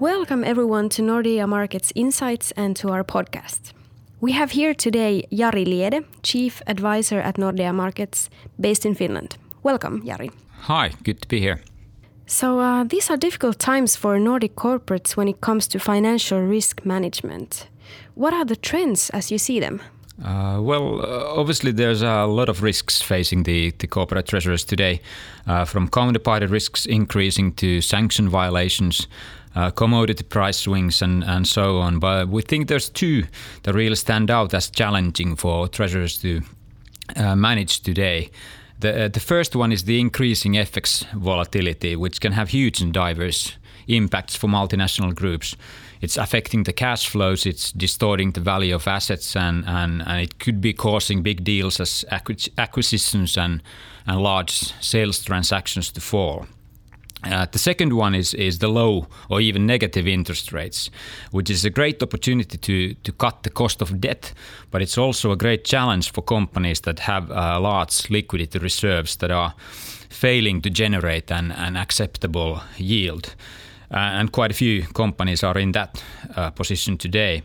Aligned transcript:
Welcome 0.00 0.44
everyone 0.44 0.88
to 0.90 1.02
Nordea 1.02 1.46
Markets 1.46 1.92
Insights 1.94 2.52
and 2.52 2.74
to 2.76 2.90
our 2.90 3.04
podcast. 3.04 3.72
We 4.20 4.32
have 4.32 4.50
here 4.50 4.74
today 4.74 5.24
Jari 5.30 5.64
Liede, 5.64 6.04
Chief 6.22 6.62
Advisor 6.66 7.20
at 7.20 7.36
Nordea 7.36 7.72
Markets, 7.72 8.30
based 8.58 8.84
in 8.84 8.94
Finland. 8.94 9.36
Welcome, 9.62 10.02
Jari. 10.02 10.30
Hi, 10.62 10.90
good 11.04 11.22
to 11.22 11.28
be 11.28 11.40
here. 11.40 11.60
So, 12.26 12.60
uh, 12.60 12.84
these 12.84 13.10
are 13.10 13.16
difficult 13.16 13.58
times 13.58 13.96
for 13.96 14.18
Nordic 14.18 14.56
corporates 14.56 15.16
when 15.16 15.28
it 15.28 15.40
comes 15.40 15.68
to 15.68 15.78
financial 15.78 16.40
risk 16.40 16.84
management. 16.84 17.68
What 18.14 18.32
are 18.32 18.44
the 18.44 18.56
trends 18.56 19.10
as 19.10 19.30
you 19.30 19.38
see 19.38 19.60
them? 19.60 19.80
Uh, 20.24 20.60
well, 20.60 21.00
uh, 21.00 21.34
obviously, 21.36 21.72
there's 21.72 22.02
a 22.02 22.24
lot 22.24 22.48
of 22.48 22.62
risks 22.62 23.02
facing 23.02 23.42
the, 23.42 23.70
the 23.78 23.86
corporate 23.86 24.26
treasurers 24.26 24.64
today, 24.64 25.00
uh, 25.46 25.64
from 25.64 25.88
counterparty 25.88 26.48
risks 26.48 26.86
increasing 26.86 27.52
to 27.54 27.80
sanction 27.80 28.28
violations, 28.28 29.08
uh, 29.56 29.70
commodity 29.70 30.22
price 30.22 30.58
swings, 30.58 31.02
and, 31.02 31.24
and 31.24 31.48
so 31.48 31.78
on. 31.78 31.98
But 31.98 32.28
we 32.28 32.42
think 32.42 32.68
there's 32.68 32.88
two 32.88 33.24
that 33.64 33.74
really 33.74 33.96
stand 33.96 34.30
out 34.30 34.54
as 34.54 34.70
challenging 34.70 35.34
for 35.34 35.66
treasurers 35.66 36.18
to 36.18 36.42
uh, 37.16 37.34
manage 37.34 37.80
today. 37.80 38.30
The, 38.78 39.04
uh, 39.04 39.08
the 39.08 39.20
first 39.20 39.56
one 39.56 39.72
is 39.72 39.84
the 39.84 39.98
increasing 40.00 40.52
FX 40.52 41.04
volatility, 41.12 41.96
which 41.96 42.20
can 42.20 42.32
have 42.32 42.50
huge 42.50 42.80
and 42.80 42.92
diverse 42.92 43.56
impacts 43.88 44.36
for 44.36 44.46
multinational 44.46 45.14
groups. 45.14 45.56
It's 46.02 46.16
affecting 46.16 46.64
the 46.64 46.72
cash 46.72 47.08
flows, 47.08 47.46
it's 47.46 47.70
distorting 47.70 48.32
the 48.32 48.40
value 48.40 48.74
of 48.74 48.88
assets, 48.88 49.36
and, 49.36 49.64
and, 49.68 50.02
and 50.02 50.20
it 50.20 50.40
could 50.40 50.60
be 50.60 50.72
causing 50.72 51.22
big 51.22 51.44
deals 51.44 51.80
as 51.80 52.04
acquisitions 52.58 53.38
and, 53.38 53.62
and 54.06 54.20
large 54.20 54.50
sales 54.80 55.24
transactions 55.24 55.92
to 55.92 56.00
fall. 56.00 56.46
Uh, 57.24 57.46
the 57.52 57.58
second 57.58 57.92
one 57.92 58.16
is 58.16 58.34
is 58.34 58.58
the 58.58 58.68
low 58.68 59.06
or 59.28 59.40
even 59.40 59.64
negative 59.64 60.08
interest 60.08 60.52
rates, 60.52 60.90
which 61.30 61.50
is 61.50 61.64
a 61.64 61.70
great 61.70 62.02
opportunity 62.02 62.58
to 62.58 62.94
to 63.04 63.12
cut 63.12 63.42
the 63.44 63.50
cost 63.50 63.80
of 63.82 64.00
debt, 64.00 64.34
but 64.72 64.82
it's 64.82 64.98
also 64.98 65.30
a 65.30 65.36
great 65.36 65.64
challenge 65.64 66.10
for 66.10 66.22
companies 66.22 66.80
that 66.80 66.98
have 66.98 67.30
uh, 67.30 67.60
large 67.60 68.10
liquidity 68.10 68.58
reserves 68.58 69.16
that 69.16 69.30
are 69.30 69.54
failing 70.08 70.62
to 70.62 70.70
generate 70.70 71.30
an, 71.30 71.52
an 71.52 71.76
acceptable 71.76 72.60
yield. 72.76 73.36
Uh, 73.92 73.96
and 73.96 74.32
quite 74.32 74.50
a 74.50 74.54
few 74.54 74.82
companies 74.94 75.44
are 75.44 75.58
in 75.58 75.72
that 75.72 76.02
uh, 76.36 76.50
position 76.50 76.96
today. 76.96 77.42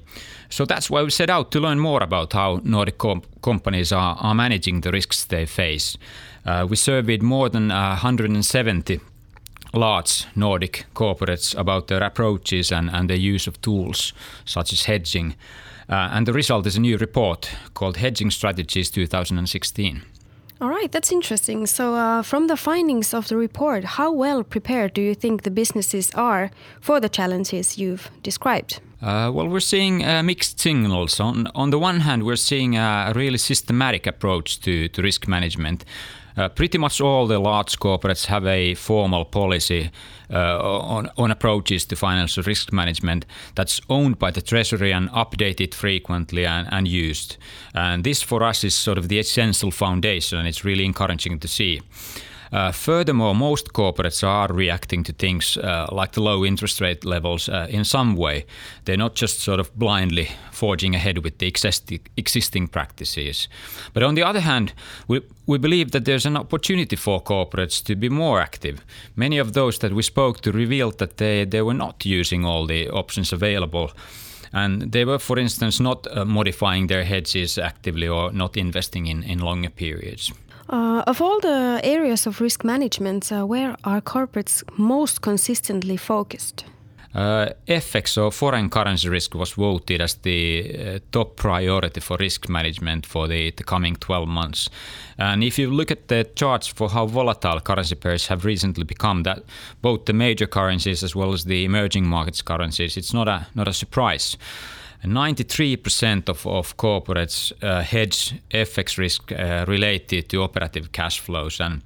So 0.49 0.65
that's 0.65 0.89
why 0.89 1.03
we 1.03 1.09
set 1.09 1.29
out 1.29 1.51
to 1.51 1.59
learn 1.59 1.79
more 1.79 2.01
about 2.01 2.31
how 2.33 2.61
Nordic 2.63 2.97
com- 2.97 3.23
companies 3.41 3.91
are, 3.91 4.15
are 4.21 4.33
managing 4.33 4.81
the 4.81 4.91
risks 4.91 5.25
they 5.25 5.45
face. 5.45 5.97
Uh, 6.45 6.65
we 6.69 6.77
surveyed 6.77 7.21
more 7.21 7.49
than 7.49 7.67
170 7.67 9.01
large 9.73 10.25
Nordic 10.35 10.85
corporates 10.93 11.57
about 11.57 11.87
their 11.87 12.01
approaches 12.01 12.71
and, 12.71 12.89
and 12.89 13.09
their 13.09 13.17
use 13.17 13.47
of 13.47 13.61
tools 13.61 14.13
such 14.45 14.71
as 14.71 14.83
hedging. 14.83 15.35
Uh, 15.89 16.09
and 16.11 16.27
the 16.27 16.33
result 16.33 16.65
is 16.65 16.75
a 16.75 16.81
new 16.81 16.97
report 16.97 17.49
called 17.73 17.97
Hedging 17.97 18.31
Strategies 18.31 18.89
2016. 18.89 20.01
All 20.59 20.69
right, 20.69 20.91
that's 20.91 21.11
interesting. 21.11 21.67
So, 21.67 21.93
uh, 21.93 22.23
from 22.23 22.47
the 22.47 22.57
findings 22.57 23.13
of 23.13 23.27
the 23.27 23.37
report, 23.37 23.83
how 23.83 24.11
well 24.11 24.43
prepared 24.43 24.93
do 24.93 25.01
you 25.01 25.13
think 25.13 25.43
the 25.43 25.51
businesses 25.51 26.11
are 26.15 26.49
for 26.81 26.99
the 26.99 27.09
challenges 27.09 27.77
you've 27.77 28.09
described? 28.23 28.79
Uh, 28.99 29.29
well, 29.31 29.47
we're 29.47 29.59
seeing 29.59 30.03
uh, 30.03 30.23
mixed 30.23 30.59
signals. 30.59 31.19
On, 31.19 31.47
on 31.53 31.69
the 31.69 31.77
one 31.77 31.99
hand, 31.99 32.23
we're 32.23 32.35
seeing 32.35 32.75
a 32.75 33.13
really 33.15 33.37
systematic 33.37 34.07
approach 34.07 34.59
to, 34.61 34.87
to 34.87 35.01
risk 35.03 35.27
management. 35.27 35.85
Uh, 36.37 36.47
pretty 36.49 36.77
much 36.77 37.01
all 37.01 37.25
the 37.25 37.39
large 37.39 37.79
corporates 37.79 38.25
have 38.25 38.45
a 38.45 38.75
formal 38.75 39.25
policy 39.25 39.89
uh, 40.31 40.59
on, 40.59 41.09
on, 41.17 41.31
approaches 41.31 41.85
to 41.85 41.95
financial 41.95 42.43
risk 42.43 42.71
management 42.71 43.25
that's 43.55 43.81
owned 43.89 44.19
by 44.19 44.29
the 44.29 44.41
Treasury 44.41 44.91
and 44.91 45.09
updated 45.09 45.73
frequently 45.73 46.45
and, 46.45 46.67
and 46.71 46.87
used. 46.87 47.37
And 47.73 48.03
this, 48.03 48.21
for 48.21 48.43
us, 48.43 48.63
is 48.63 48.75
sort 48.75 48.97
of 48.97 49.07
the 49.07 49.19
essential 49.19 49.71
foundation, 49.71 50.45
it's 50.45 50.63
really 50.63 50.85
encouraging 50.85 51.39
to 51.39 51.47
see. 51.47 51.81
Uh, 52.51 52.71
furthermore, 52.71 53.35
most 53.35 53.73
corporates 53.73 54.23
are 54.23 54.53
reacting 54.53 55.03
to 55.03 55.13
things 55.13 55.57
uh, 55.57 55.87
like 55.91 56.13
the 56.13 56.21
low 56.21 56.45
interest 56.45 56.81
rate 56.81 57.05
levels 57.05 57.49
uh, 57.49 57.67
in 57.69 57.83
some 57.83 58.15
way. 58.15 58.45
They're 58.85 58.97
not 58.97 59.15
just 59.15 59.39
sort 59.41 59.59
of 59.59 59.75
blindly 59.75 60.29
forging 60.51 60.95
ahead 60.95 61.17
with 61.23 61.37
the 61.37 61.47
existing 62.17 62.67
practices. 62.67 63.47
But 63.93 64.03
on 64.03 64.15
the 64.15 64.23
other 64.23 64.41
hand, 64.41 64.73
we, 65.07 65.21
we 65.45 65.57
believe 65.57 65.91
that 65.91 66.05
there's 66.05 66.25
an 66.25 66.37
opportunity 66.37 66.95
for 66.95 67.21
corporates 67.21 67.83
to 67.83 67.95
be 67.95 68.09
more 68.09 68.39
active. 68.39 68.83
Many 69.15 69.37
of 69.37 69.53
those 69.53 69.79
that 69.79 69.93
we 69.93 70.03
spoke 70.03 70.41
to 70.41 70.51
revealed 70.51 70.97
that 70.99 71.17
they, 71.17 71.45
they 71.45 71.61
were 71.61 71.73
not 71.73 72.05
using 72.05 72.45
all 72.45 72.65
the 72.65 72.89
options 72.89 73.33
available. 73.33 73.91
And 74.53 74.91
they 74.91 75.05
were, 75.05 75.19
for 75.19 75.37
instance, 75.37 75.83
not 75.83 76.07
uh, 76.07 76.23
modifying 76.25 76.87
their 76.87 77.03
hedges 77.03 77.57
actively 77.57 78.07
or 78.07 78.31
not 78.31 78.55
investing 78.55 79.07
in, 79.07 79.23
in 79.23 79.39
longer 79.39 79.69
periods. 79.69 80.31
Uh, 80.69 81.01
of 81.07 81.21
all 81.21 81.39
the 81.39 81.79
areas 81.83 82.27
of 82.27 82.41
risk 82.41 82.63
management, 82.63 83.31
uh, 83.31 83.45
where 83.45 83.75
are 83.83 84.01
corporates 84.01 84.63
most 84.77 85.21
consistently 85.21 85.97
focused? 85.97 86.65
Uh, 87.15 87.49
FX 87.67 88.17
or 88.17 88.31
foreign 88.31 88.69
currency 88.69 89.09
risk 89.09 89.33
was 89.33 89.53
voted 89.53 90.01
as 90.01 90.15
the 90.15 90.75
uh, 90.77 90.99
top 91.11 91.35
priority 91.35 91.99
for 91.99 92.17
risk 92.17 92.49
management 92.49 93.05
for 93.05 93.27
the, 93.27 93.51
the, 93.51 93.63
coming 93.63 93.95
12 93.95 94.27
months. 94.27 94.69
And 95.17 95.43
if 95.43 95.57
you 95.57 95.71
look 95.71 95.89
at 95.89 96.09
the 96.09 96.29
charts 96.35 96.67
for 96.67 96.89
how 96.89 97.07
volatile 97.07 97.59
currency 97.61 97.95
pairs 97.95 98.27
have 98.27 98.45
recently 98.45 98.83
become, 98.83 99.23
that 99.23 99.43
both 99.81 100.05
the 100.05 100.13
major 100.13 100.47
currencies 100.47 101.01
as 101.01 101.15
well 101.15 101.33
as 101.33 101.45
the 101.45 101.63
emerging 101.63 102.05
markets 102.05 102.41
currencies, 102.41 102.97
it's 102.97 103.13
not 103.13 103.27
a 103.27 103.47
not 103.55 103.67
a 103.67 103.73
surprise. 103.73 104.37
93% 105.03 106.29
of, 106.29 106.45
of 106.47 106.75
corporates 106.77 107.51
uh, 107.63 107.81
hedge 107.81 108.33
FX 108.51 108.97
risk 108.97 109.31
uh, 109.31 109.65
related 109.67 110.29
to 110.29 110.43
operative 110.43 110.91
cash 110.91 111.19
flows, 111.19 111.59
and 111.59 111.81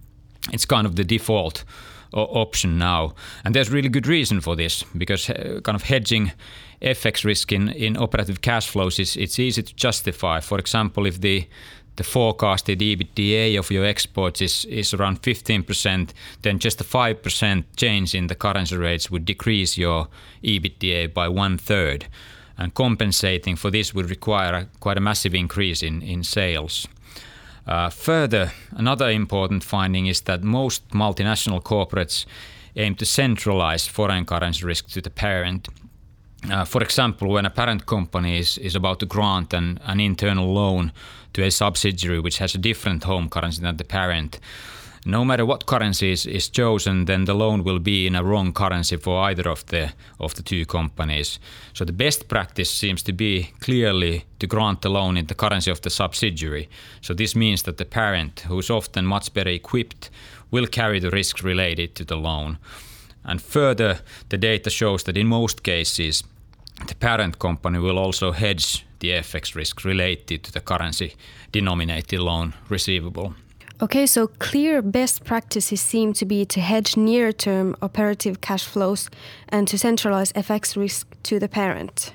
it's 0.51 0.65
kind 0.65 0.87
of 0.87 0.95
the 0.95 1.03
default 1.03 1.63
option 2.13 2.77
now. 2.77 3.13
And 3.43 3.55
there's 3.55 3.69
really 3.69 3.89
good 3.89 4.07
reason 4.07 4.41
for 4.41 4.55
this 4.55 4.83
because 4.97 5.29
uh, 5.29 5.61
kind 5.63 5.75
of 5.75 5.83
hedging 5.83 6.31
FX 6.81 7.23
risk 7.23 7.51
in, 7.51 7.69
in 7.69 7.95
operative 7.97 8.41
cash 8.41 8.67
flows 8.67 8.99
is 8.99 9.15
it's 9.15 9.39
easy 9.39 9.63
to 9.63 9.75
justify. 9.75 10.39
For 10.39 10.57
example, 10.57 11.05
if 11.05 11.21
the 11.21 11.47
the 11.97 12.03
forecasted 12.05 12.79
EBITDA 12.79 13.59
of 13.59 13.69
your 13.69 13.83
exports 13.83 14.41
is, 14.41 14.63
is 14.65 14.93
around 14.93 15.21
15%, 15.21 16.11
then 16.41 16.57
just 16.57 16.79
a 16.79 16.85
5% 16.85 17.63
change 17.75 18.15
in 18.15 18.27
the 18.27 18.33
currency 18.33 18.77
rates 18.77 19.11
would 19.11 19.25
decrease 19.25 19.77
your 19.77 20.07
EBITDA 20.41 21.13
by 21.13 21.27
one 21.27 21.57
third 21.57 22.07
and 22.61 22.73
compensating 22.73 23.55
for 23.55 23.71
this 23.71 23.93
would 23.93 24.09
require 24.09 24.53
a, 24.53 24.67
quite 24.79 24.97
a 24.97 25.01
massive 25.01 25.33
increase 25.33 25.81
in, 25.81 26.01
in 26.03 26.23
sales. 26.23 26.87
Uh, 27.65 27.89
further, 27.89 28.51
another 28.71 29.09
important 29.09 29.63
finding 29.63 30.05
is 30.07 30.21
that 30.21 30.43
most 30.43 30.87
multinational 30.89 31.61
corporates 31.61 32.25
aim 32.75 32.95
to 32.95 33.05
centralize 33.05 33.87
foreign 33.87 34.25
currency 34.25 34.63
risk 34.63 34.87
to 34.89 35.01
the 35.01 35.09
parent. 35.09 35.67
Uh, 36.51 36.63
for 36.63 36.83
example, 36.83 37.29
when 37.29 37.45
a 37.45 37.49
parent 37.49 37.85
company 37.85 38.39
is, 38.39 38.57
is 38.59 38.75
about 38.75 38.99
to 38.99 39.05
grant 39.05 39.53
an, 39.53 39.79
an 39.85 39.99
internal 39.99 40.53
loan 40.53 40.91
to 41.33 41.43
a 41.43 41.49
subsidiary 41.49 42.19
which 42.19 42.37
has 42.37 42.55
a 42.55 42.59
different 42.59 43.03
home 43.03 43.27
currency 43.29 43.61
than 43.61 43.77
the 43.77 43.83
parent, 43.83 44.39
no 45.05 45.25
matter 45.25 45.45
what 45.45 45.65
currency 45.65 46.11
is, 46.11 46.25
is 46.25 46.49
chosen, 46.49 47.05
then 47.05 47.25
the 47.25 47.33
loan 47.33 47.63
will 47.63 47.79
be 47.79 48.05
in 48.05 48.15
a 48.15 48.23
wrong 48.23 48.53
currency 48.53 48.97
for 48.97 49.21
either 49.23 49.49
of 49.49 49.65
the 49.67 49.93
of 50.19 50.35
the 50.35 50.43
two 50.43 50.65
companies. 50.65 51.39
So 51.73 51.85
the 51.85 51.93
best 51.93 52.27
practice 52.27 52.69
seems 52.69 53.01
to 53.03 53.13
be 53.13 53.51
clearly 53.59 54.25
to 54.39 54.47
grant 54.47 54.81
the 54.81 54.89
loan 54.89 55.17
in 55.17 55.25
the 55.25 55.35
currency 55.35 55.71
of 55.71 55.81
the 55.81 55.89
subsidiary. 55.89 56.69
So 57.01 57.13
this 57.13 57.35
means 57.35 57.63
that 57.63 57.77
the 57.77 57.85
parent, 57.85 58.41
who 58.41 58.59
is 58.59 58.69
often 58.69 59.05
much 59.05 59.33
better 59.33 59.49
equipped, 59.49 60.11
will 60.51 60.67
carry 60.67 60.99
the 60.99 61.09
risk 61.09 61.43
related 61.43 61.95
to 61.95 62.05
the 62.05 62.17
loan. 62.17 62.57
And 63.23 63.41
further, 63.41 63.99
the 64.29 64.37
data 64.37 64.69
shows 64.69 65.03
that 65.03 65.17
in 65.17 65.27
most 65.27 65.63
cases, 65.63 66.23
the 66.87 66.95
parent 66.95 67.39
company 67.39 67.79
will 67.79 67.97
also 67.97 68.31
hedge 68.31 68.85
the 68.99 69.09
FX 69.09 69.55
risk 69.55 69.83
related 69.83 70.43
to 70.43 70.51
the 70.51 70.59
currency 70.59 71.15
denominated 71.51 72.19
loan 72.19 72.53
receivable. 72.69 73.33
Okay, 73.81 74.05
so 74.05 74.27
clear 74.27 74.83
best 74.83 75.23
practices 75.23 75.81
seem 75.81 76.13
to 76.13 76.25
be 76.25 76.45
to 76.45 76.61
hedge 76.61 76.95
near 76.95 77.31
term 77.31 77.75
operative 77.81 78.39
cash 78.39 78.63
flows 78.63 79.09
and 79.49 79.67
to 79.67 79.77
centralize 79.77 80.31
FX 80.33 80.77
risk 80.77 81.07
to 81.23 81.39
the 81.39 81.47
parent. 81.47 82.13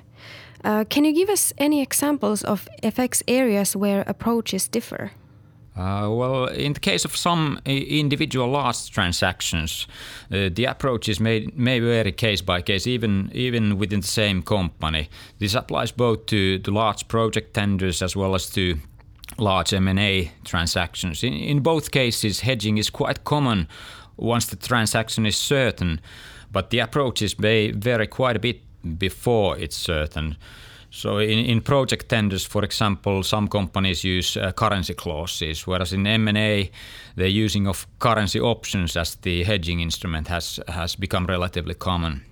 Uh, 0.65 0.85
can 0.89 1.05
you 1.05 1.13
give 1.13 1.29
us 1.29 1.53
any 1.59 1.83
examples 1.83 2.45
of 2.45 2.69
FX 2.85 3.23
areas 3.27 3.75
where 3.75 4.05
approaches 4.07 4.69
differ? 4.69 5.11
Uh, 5.77 6.09
well, 6.09 6.47
in 6.47 6.73
the 6.73 6.81
case 6.81 7.05
of 7.05 7.17
some 7.17 7.61
individual 7.65 8.49
large 8.49 8.89
transactions, 8.91 9.89
uh, 10.33 10.49
the 10.55 10.67
approaches 10.67 11.19
may, 11.19 11.49
may 11.55 11.81
vary 11.81 12.13
case 12.13 12.41
by 12.41 12.63
case, 12.63 12.87
even 12.87 13.29
even 13.35 13.77
within 13.77 14.01
the 14.01 14.07
same 14.07 14.41
company. 14.41 15.09
This 15.39 15.55
applies 15.55 15.91
both 15.91 16.27
to, 16.27 16.61
to 16.61 16.71
large 16.71 17.09
project 17.09 17.55
tenders 17.55 18.03
as 18.03 18.15
well 18.15 18.35
as 18.37 18.49
to 18.51 18.77
large 19.39 19.75
M&A 19.75 20.33
transactions. 20.45 21.23
In, 21.23 21.33
in 21.35 21.61
both 21.61 21.91
cases, 21.91 22.41
hedging 22.41 22.79
is 22.79 22.91
quite 22.91 23.25
common 23.25 23.69
once 24.17 24.47
the 24.47 24.57
transaction 24.57 25.27
is 25.27 25.37
certain, 25.37 26.01
but 26.51 26.71
the 26.71 26.79
approaches 26.79 27.39
may 27.39 27.71
vary 27.71 28.07
quite 28.07 28.37
a 28.37 28.39
bit 28.39 28.61
before 28.99 29.59
it's 29.59 29.77
certain. 29.77 30.37
So 30.91 31.19
in, 31.19 31.39
in 31.39 31.61
project 31.61 32.09
tenders, 32.09 32.47
for 32.47 32.65
example, 32.65 33.23
some 33.23 33.49
companies 33.49 34.05
use 34.05 34.37
uh, 34.37 34.53
currency 34.53 34.95
clauses, 34.95 35.67
whereas 35.67 35.93
in 35.93 36.07
M&A, 36.07 36.71
the 37.17 37.29
using 37.29 37.67
of 37.67 37.87
currency 37.99 38.41
options 38.41 38.97
as 38.97 39.17
the 39.17 39.43
hedging 39.45 39.81
instrument 39.81 40.29
has 40.29 40.61
has 40.69 40.97
become 40.97 41.27
relatively 41.27 41.75
common. 41.75 42.23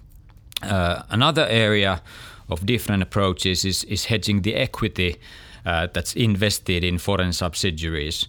Uh, 0.62 1.02
another 1.10 1.46
area 1.50 2.00
of 2.48 2.64
different 2.64 3.02
approaches 3.02 3.64
is, 3.64 3.84
is 3.84 4.06
hedging 4.06 4.42
the 4.42 4.54
equity 4.54 5.16
that's 5.64 6.14
invested 6.14 6.84
in 6.84 6.98
foreign 6.98 7.32
subsidiaries. 7.32 8.28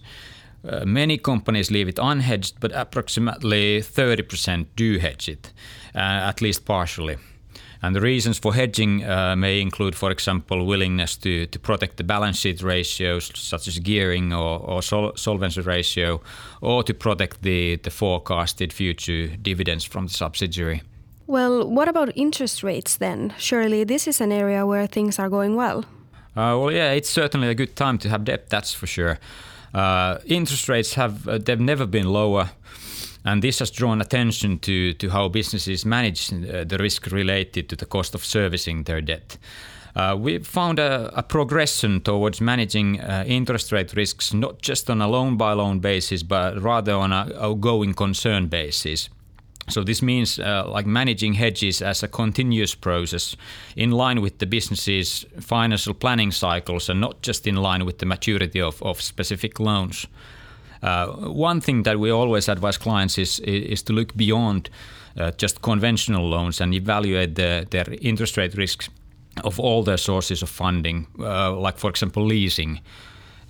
Uh, 0.68 0.84
many 0.84 1.16
companies 1.18 1.70
leave 1.70 1.88
it 1.88 1.96
unhedged, 1.96 2.54
but 2.60 2.72
approximately 2.74 3.80
30% 3.80 4.66
do 4.74 4.98
hedge 4.98 5.28
it, 5.28 5.52
uh, 5.94 5.98
at 5.98 6.40
least 6.42 6.64
partially. 6.64 7.16
And 7.82 7.94
the 7.94 8.00
reasons 8.00 8.38
for 8.38 8.54
hedging 8.54 9.04
uh, 9.04 9.36
may 9.36 9.60
include, 9.60 9.94
for 9.94 10.10
example, 10.10 10.64
willingness 10.66 11.16
to, 11.18 11.46
to 11.46 11.58
protect 11.58 11.98
the 11.98 12.04
balance 12.04 12.38
sheet 12.38 12.62
ratios, 12.62 13.30
such 13.34 13.68
as 13.68 13.78
gearing 13.78 14.32
or, 14.32 14.58
or 14.58 14.82
sol- 14.82 15.12
solvency 15.14 15.60
ratio, 15.60 16.20
or 16.60 16.82
to 16.82 16.94
protect 16.94 17.42
the, 17.42 17.76
the 17.76 17.90
forecasted 17.90 18.72
future 18.72 19.28
dividends 19.28 19.84
from 19.84 20.06
the 20.06 20.12
subsidiary. 20.12 20.82
Well, 21.26 21.68
what 21.68 21.88
about 21.88 22.16
interest 22.16 22.62
rates 22.62 22.96
then? 22.96 23.34
Surely 23.38 23.84
this 23.84 24.08
is 24.08 24.20
an 24.20 24.32
area 24.32 24.64
where 24.64 24.86
things 24.86 25.18
are 25.18 25.28
going 25.28 25.54
well. 25.54 25.84
Uh, 26.36 26.52
well, 26.58 26.70
yeah, 26.70 26.92
it's 26.92 27.08
certainly 27.08 27.48
a 27.48 27.54
good 27.54 27.74
time 27.74 27.96
to 27.96 28.10
have 28.10 28.24
debt, 28.24 28.50
that's 28.50 28.74
for 28.74 28.86
sure. 28.86 29.18
Uh, 29.72 30.18
interest 30.26 30.68
rates 30.68 30.94
have 30.94 31.26
uh, 31.26 31.38
they've 31.38 31.60
never 31.60 31.86
been 31.86 32.06
lower, 32.06 32.50
and 33.24 33.42
this 33.42 33.58
has 33.58 33.70
drawn 33.70 34.00
attention 34.00 34.58
to 34.58 34.92
to 34.94 35.08
how 35.10 35.28
businesses 35.28 35.84
manage 35.84 36.28
the 36.28 36.76
risk 36.78 37.06
related 37.06 37.68
to 37.68 37.76
the 37.76 37.86
cost 37.86 38.14
of 38.14 38.24
servicing 38.24 38.84
their 38.84 39.00
debt. 39.00 39.38
Uh, 39.96 40.14
we 40.14 40.38
found 40.38 40.78
a, 40.78 41.10
a, 41.18 41.22
progression 41.22 42.02
towards 42.02 42.38
managing 42.38 43.00
uh, 43.00 43.24
interest 43.26 43.72
rate 43.72 43.94
risks 43.96 44.34
not 44.34 44.60
just 44.60 44.90
on 44.90 45.00
a 45.00 45.08
loan 45.08 45.38
by 45.38 45.54
loan 45.54 45.78
basis, 45.78 46.22
but 46.22 46.62
rather 46.62 46.92
on 46.92 47.14
a, 47.14 47.32
a 47.38 47.54
going 47.54 47.94
concern 47.94 48.46
basis. 48.46 49.08
So 49.68 49.82
this 49.82 50.00
means 50.02 50.38
uh, 50.38 50.64
like 50.68 50.86
managing 50.86 51.34
hedges 51.34 51.82
as 51.82 52.02
a 52.02 52.08
continuous 52.08 52.74
process 52.74 53.36
in 53.74 53.90
line 53.90 54.20
with 54.20 54.38
the 54.38 54.46
business's 54.46 55.26
financial 55.40 55.94
planning 55.94 56.32
cycles 56.32 56.88
and 56.88 57.00
not 57.00 57.22
just 57.22 57.46
in 57.46 57.56
line 57.56 57.84
with 57.84 57.98
the 57.98 58.06
maturity 58.06 58.60
of, 58.60 58.80
of 58.82 59.00
specific 59.00 59.58
loans. 59.58 60.06
Uh, 60.82 61.06
one 61.32 61.60
thing 61.60 61.82
that 61.82 61.98
we 61.98 62.10
always 62.10 62.48
advise 62.48 62.78
clients 62.78 63.18
is, 63.18 63.40
is 63.40 63.82
to 63.82 63.92
look 63.92 64.16
beyond 64.16 64.70
uh, 65.18 65.30
just 65.32 65.62
conventional 65.62 66.28
loans 66.28 66.60
and 66.60 66.74
evaluate 66.74 67.34
the, 67.34 67.66
their 67.70 67.86
interest 68.00 68.36
rate 68.36 68.54
risks 68.54 68.88
of 69.44 69.58
all 69.58 69.82
their 69.82 69.96
sources 69.96 70.42
of 70.42 70.48
funding, 70.48 71.06
uh, 71.18 71.52
like 71.52 71.78
for 71.78 71.90
example 71.90 72.24
leasing. 72.24 72.80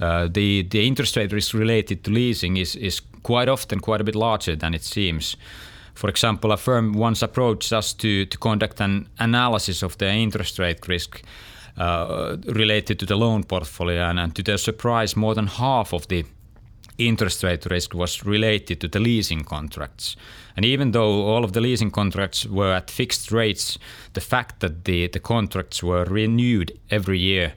Uh, 0.00 0.28
the 0.30 0.62
the 0.62 0.86
interest 0.86 1.16
rate 1.16 1.32
risk 1.32 1.54
related 1.54 2.04
to 2.04 2.10
leasing 2.10 2.56
is 2.56 2.76
is 2.76 3.00
quite 3.22 3.48
often 3.48 3.80
quite 3.80 4.00
a 4.00 4.04
bit 4.04 4.14
larger 4.14 4.56
than 4.56 4.74
it 4.74 4.84
seems. 4.84 5.36
For 5.96 6.10
example, 6.10 6.52
a 6.52 6.58
firm 6.58 6.92
once 6.92 7.22
approached 7.22 7.72
us 7.72 7.94
to, 7.94 8.26
to 8.26 8.38
conduct 8.38 8.80
an 8.80 9.08
analysis 9.18 9.82
of 9.82 9.96
the 9.96 10.12
interest 10.12 10.58
rate 10.58 10.86
risk 10.86 11.22
uh, 11.78 12.36
related 12.44 12.98
to 12.98 13.06
the 13.06 13.16
loan 13.16 13.44
portfolio, 13.44 14.02
and, 14.02 14.20
and 14.20 14.34
to 14.36 14.42
their 14.42 14.58
surprise, 14.58 15.16
more 15.16 15.34
than 15.34 15.46
half 15.46 15.94
of 15.94 16.06
the 16.08 16.26
interest 16.98 17.42
rate 17.42 17.64
risk 17.70 17.94
was 17.94 18.26
related 18.26 18.80
to 18.82 18.88
the 18.88 19.00
leasing 19.00 19.42
contracts. 19.42 20.16
And 20.54 20.66
even 20.66 20.92
though 20.92 21.24
all 21.24 21.44
of 21.44 21.54
the 21.54 21.62
leasing 21.62 21.90
contracts 21.90 22.44
were 22.44 22.72
at 22.72 22.90
fixed 22.90 23.32
rates, 23.32 23.78
the 24.12 24.20
fact 24.20 24.60
that 24.60 24.84
the, 24.84 25.06
the 25.08 25.20
contracts 25.20 25.82
were 25.82 26.04
renewed 26.04 26.78
every 26.90 27.18
year, 27.18 27.54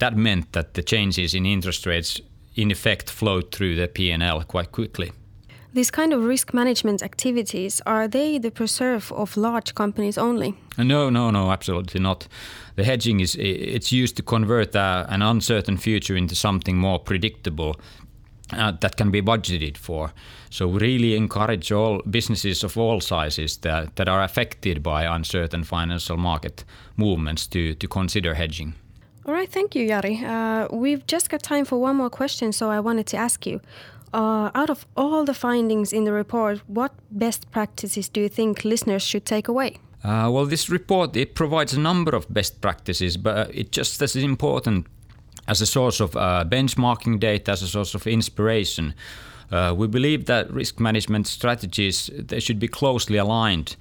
that 0.00 0.16
meant 0.16 0.52
that 0.52 0.74
the 0.74 0.82
changes 0.82 1.34
in 1.34 1.46
interest 1.46 1.86
rates 1.86 2.20
in 2.56 2.72
effect 2.72 3.10
flowed 3.10 3.52
through 3.52 3.76
the 3.76 3.86
P&L 3.86 4.42
quite 4.42 4.72
quickly. 4.72 5.12
These 5.76 5.90
kind 5.90 6.14
of 6.14 6.24
risk 6.24 6.54
management 6.54 7.02
activities 7.02 7.82
are 7.84 8.08
they 8.08 8.38
the 8.38 8.50
preserve 8.50 9.12
of 9.12 9.36
large 9.36 9.74
companies 9.74 10.16
only? 10.16 10.54
No, 10.78 11.10
no, 11.10 11.30
no, 11.30 11.50
absolutely 11.50 12.00
not. 12.00 12.28
The 12.76 12.84
hedging 12.84 13.20
is 13.20 13.36
it's 13.38 13.92
used 13.92 14.16
to 14.16 14.22
convert 14.22 14.74
uh, 14.74 15.04
an 15.10 15.20
uncertain 15.20 15.76
future 15.76 16.16
into 16.16 16.34
something 16.34 16.78
more 16.78 16.98
predictable 16.98 17.76
uh, 18.54 18.72
that 18.80 18.96
can 18.96 19.10
be 19.10 19.20
budgeted 19.20 19.76
for. 19.76 20.14
So 20.48 20.66
we 20.66 20.78
really 20.78 21.14
encourage 21.14 21.70
all 21.70 22.00
businesses 22.08 22.64
of 22.64 22.78
all 22.78 23.02
sizes 23.02 23.58
that, 23.58 23.96
that 23.96 24.08
are 24.08 24.22
affected 24.22 24.82
by 24.82 25.04
uncertain 25.04 25.62
financial 25.64 26.16
market 26.16 26.64
movements 26.96 27.46
to, 27.48 27.74
to 27.74 27.86
consider 27.86 28.32
hedging. 28.32 28.72
All 29.26 29.34
right, 29.34 29.50
thank 29.50 29.74
you, 29.74 29.88
Jari. 29.88 30.22
Uh, 30.22 30.68
we've 30.74 31.06
just 31.06 31.28
got 31.28 31.42
time 31.42 31.64
for 31.64 31.78
one 31.78 31.96
more 31.96 32.08
question, 32.08 32.52
so 32.52 32.70
I 32.70 32.80
wanted 32.80 33.06
to 33.08 33.16
ask 33.18 33.44
you 33.44 33.60
uh, 34.16 34.50
out 34.54 34.70
of 34.70 34.86
all 34.96 35.24
the 35.24 35.34
findings 35.34 35.92
in 35.92 36.04
the 36.04 36.12
report, 36.12 36.62
what 36.66 36.92
best 37.10 37.50
practices 37.50 38.08
do 38.08 38.20
you 38.20 38.28
think 38.28 38.64
listeners 38.64 39.02
should 39.02 39.26
take 39.26 39.46
away? 39.46 39.76
Uh, 40.02 40.30
well, 40.32 40.46
this 40.46 40.70
report 40.70 41.16
it 41.16 41.34
provides 41.34 41.74
a 41.74 41.80
number 41.80 42.16
of 42.16 42.26
best 42.32 42.60
practices, 42.60 43.16
but 43.16 43.54
it 43.54 43.72
just 43.72 44.00
as 44.00 44.16
important 44.16 44.86
as 45.48 45.60
a 45.60 45.66
source 45.66 46.00
of 46.00 46.16
uh, 46.16 46.44
benchmarking 46.48 47.20
data, 47.20 47.52
as 47.52 47.62
a 47.62 47.68
source 47.68 47.94
of 47.94 48.06
inspiration. 48.06 48.94
Uh, 49.52 49.74
we 49.76 49.86
believe 49.86 50.24
that 50.24 50.50
risk 50.50 50.80
management 50.80 51.26
strategies 51.26 52.10
they 52.18 52.40
should 52.40 52.58
be 52.58 52.68
closely 52.68 53.18
aligned 53.18 53.76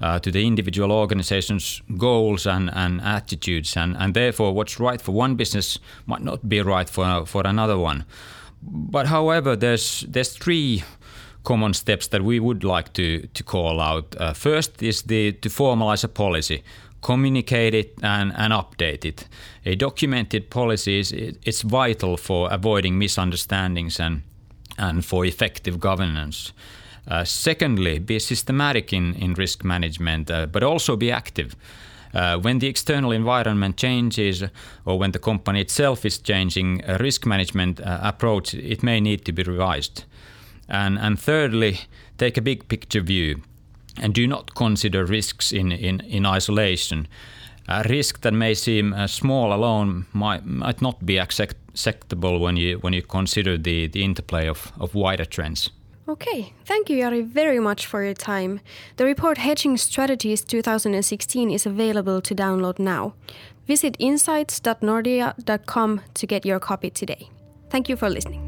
uh, 0.00 0.18
to 0.18 0.30
the 0.30 0.46
individual 0.46 0.92
organization's 0.92 1.82
goals 1.96 2.46
and, 2.46 2.70
and 2.74 3.00
attitudes, 3.00 3.76
and, 3.76 3.96
and 3.96 4.14
therefore 4.14 4.52
what's 4.52 4.78
right 4.78 5.00
for 5.00 5.12
one 5.12 5.34
business 5.34 5.78
might 6.06 6.22
not 6.22 6.48
be 6.48 6.60
right 6.60 6.88
for 6.90 7.24
for 7.26 7.42
another 7.46 7.78
one. 7.78 8.04
But 8.62 9.06
however, 9.06 9.56
there's 9.56 10.04
there's 10.08 10.36
three 10.36 10.82
common 11.42 11.74
steps 11.74 12.08
that 12.08 12.22
we 12.22 12.40
would 12.40 12.64
like 12.64 12.92
to 12.92 13.26
to 13.34 13.44
call 13.44 13.80
out. 13.80 14.16
Uh, 14.18 14.32
first 14.34 14.82
is 14.82 15.02
the 15.02 15.32
to 15.32 15.48
formalize 15.48 16.04
a 16.04 16.08
policy, 16.08 16.62
communicate 17.00 17.74
it 17.74 17.94
and, 18.02 18.32
and 18.36 18.52
update 18.52 19.04
it. 19.04 19.28
A 19.64 19.74
documented 19.74 20.50
policy 20.50 20.98
is 20.98 21.12
it's 21.12 21.62
vital 21.62 22.16
for 22.16 22.52
avoiding 22.52 22.98
misunderstandings 22.98 24.00
and 24.00 24.22
and 24.78 25.04
for 25.04 25.24
effective 25.24 25.78
governance. 25.78 26.52
Uh, 27.10 27.24
secondly, 27.24 27.98
be 27.98 28.18
systematic 28.18 28.92
in, 28.92 29.14
in 29.14 29.32
risk 29.34 29.64
management, 29.64 30.30
uh, 30.30 30.46
but 30.46 30.62
also 30.62 30.96
be 30.96 31.10
active. 31.10 31.56
Uh, 32.14 32.38
when 32.38 32.58
the 32.58 32.66
external 32.66 33.12
environment 33.12 33.76
changes 33.76 34.42
or 34.84 34.98
when 34.98 35.12
the 35.12 35.18
company 35.18 35.60
itself 35.60 36.04
is 36.04 36.18
changing 36.18 36.82
a 36.86 36.96
risk 36.98 37.26
management 37.26 37.80
uh, 37.80 37.98
approach, 38.02 38.54
it 38.54 38.82
may 38.82 39.00
need 39.00 39.24
to 39.24 39.32
be 39.32 39.42
revised. 39.42 40.04
And, 40.68 40.98
and 40.98 41.18
thirdly, 41.18 41.80
take 42.16 42.36
a 42.36 42.42
big 42.42 42.68
picture 42.68 43.00
view 43.00 43.42
and 44.00 44.14
do 44.14 44.26
not 44.26 44.54
consider 44.54 45.04
risks 45.04 45.52
in, 45.52 45.72
in, 45.72 46.00
in 46.00 46.26
isolation. 46.26 47.08
A 47.68 47.82
risk 47.88 48.20
that 48.22 48.32
may 48.32 48.54
seem 48.54 48.94
uh, 48.94 49.06
small 49.06 49.52
alone 49.52 50.06
might, 50.12 50.46
might 50.46 50.80
not 50.80 51.04
be 51.04 51.18
acceptable 51.18 52.38
when 52.38 52.56
you, 52.56 52.78
when 52.78 52.94
you 52.94 53.02
consider 53.02 53.58
the, 53.58 53.86
the 53.88 54.02
interplay 54.02 54.48
of, 54.48 54.72
of 54.80 54.94
wider 54.94 55.26
trends. 55.26 55.70
Okay, 56.08 56.54
thank 56.64 56.88
you, 56.88 56.96
Jari, 56.98 57.22
very 57.22 57.60
much 57.60 57.86
for 57.86 58.02
your 58.02 58.14
time. 58.14 58.60
The 58.96 59.04
report 59.04 59.36
Hedging 59.36 59.76
Strategies 59.76 60.42
2016 60.42 61.50
is 61.50 61.66
available 61.66 62.22
to 62.22 62.34
download 62.34 62.78
now. 62.78 63.12
Visit 63.66 63.94
insights.nordea.com 63.98 66.00
to 66.14 66.26
get 66.26 66.46
your 66.46 66.58
copy 66.58 66.88
today. 66.88 67.28
Thank 67.68 67.90
you 67.90 67.96
for 67.96 68.08
listening. 68.08 68.47